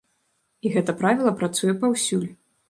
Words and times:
І 0.65 0.71
гэта 0.75 0.95
правіла 1.01 1.35
працуе 1.43 1.77
паўсюль. 1.85 2.27